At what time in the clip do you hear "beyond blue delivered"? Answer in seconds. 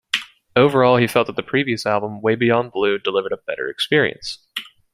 2.33-3.33